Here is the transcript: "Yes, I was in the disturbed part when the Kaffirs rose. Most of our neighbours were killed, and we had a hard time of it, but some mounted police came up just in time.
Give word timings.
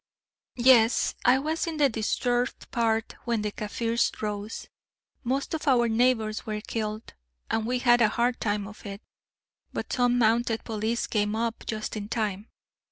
"Yes, 0.57 1.13
I 1.25 1.37
was 1.37 1.67
in 1.67 1.77
the 1.77 1.87
disturbed 1.87 2.71
part 2.71 3.13
when 3.25 3.43
the 3.43 3.51
Kaffirs 3.51 4.11
rose. 4.19 4.65
Most 5.23 5.53
of 5.53 5.67
our 5.67 5.87
neighbours 5.87 6.43
were 6.43 6.59
killed, 6.59 7.13
and 7.51 7.67
we 7.67 7.77
had 7.77 8.01
a 8.01 8.09
hard 8.09 8.39
time 8.41 8.67
of 8.67 8.83
it, 8.83 9.03
but 9.71 9.93
some 9.93 10.17
mounted 10.17 10.63
police 10.63 11.05
came 11.05 11.35
up 11.35 11.63
just 11.67 11.95
in 11.95 12.09
time. 12.09 12.47